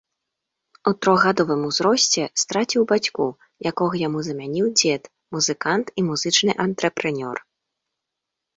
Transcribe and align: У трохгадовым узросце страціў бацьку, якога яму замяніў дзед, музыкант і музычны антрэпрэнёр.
У 0.91 0.93
трохгадовым 1.05 1.61
узросце 1.69 2.23
страціў 2.45 2.81
бацьку, 2.93 3.27
якога 3.73 3.95
яму 4.07 4.19
замяніў 4.29 4.67
дзед, 4.83 5.03
музыкант 5.39 5.87
і 5.99 6.09
музычны 6.11 6.53
антрэпрэнёр. 6.67 7.37